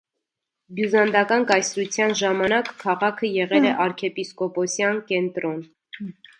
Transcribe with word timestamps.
Բյուզանդական 0.77 1.45
կայսրության 1.51 2.15
ժամանակ 2.23 2.73
քաղաքը 2.85 3.31
եղել 3.35 3.69
է 3.73 3.77
արքեպիսկոպոսյան 3.87 5.01
կենտրոն։ 5.15 5.65